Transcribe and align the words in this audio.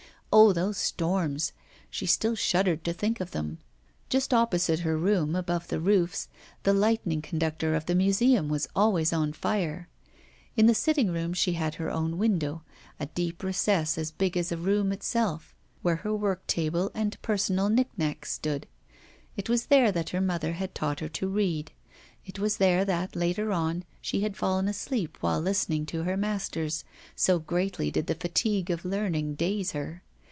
Oh! 0.33 0.53
those 0.53 0.77
storms; 0.77 1.51
she 1.89 2.05
still 2.05 2.35
shuddered 2.35 2.85
to 2.85 2.93
think 2.93 3.19
of 3.19 3.31
them. 3.31 3.57
Just 4.07 4.33
opposite 4.33 4.79
her 4.79 4.97
room, 4.97 5.35
above 5.35 5.67
the 5.67 5.79
roofs, 5.81 6.29
the 6.63 6.71
lightning 6.73 7.21
conductor 7.21 7.75
of 7.75 7.85
the 7.85 7.95
museum 7.95 8.47
was 8.47 8.65
always 8.73 9.11
on 9.11 9.33
fire. 9.33 9.89
In 10.55 10.67
the 10.67 10.73
sitting 10.73 11.11
room 11.11 11.33
she 11.33 11.51
had 11.53 11.75
her 11.75 11.91
own 11.91 12.17
window 12.17 12.63
a 12.97 13.07
deep 13.07 13.43
recess 13.43 13.97
as 13.97 14.09
big 14.09 14.37
as 14.37 14.53
a 14.53 14.57
room 14.57 14.93
itself 14.93 15.53
where 15.81 15.97
her 15.97 16.15
work 16.15 16.47
table 16.47 16.91
and 16.95 17.21
personal 17.21 17.67
nick 17.67 17.89
nacks 17.97 18.31
stood. 18.31 18.67
It 19.35 19.49
was 19.49 19.65
there 19.65 19.91
that 19.91 20.11
her 20.11 20.21
mother 20.21 20.53
had 20.53 20.73
taught 20.73 21.01
her 21.01 21.09
to 21.09 21.27
read; 21.27 21.73
it 22.25 22.39
was 22.39 22.55
there 22.55 22.85
that, 22.85 23.17
later 23.17 23.51
on, 23.51 23.83
she 24.01 24.21
had 24.21 24.37
fallen 24.37 24.69
asleep 24.69 25.17
while 25.19 25.41
listening 25.41 25.85
to 25.87 26.03
her 26.03 26.15
masters, 26.15 26.85
so 27.17 27.37
greatly 27.37 27.91
did 27.91 28.07
the 28.07 28.15
fatigue 28.15 28.69
of 28.71 28.85
learning 28.85 29.35
daze 29.35 29.73
her. 29.73 30.03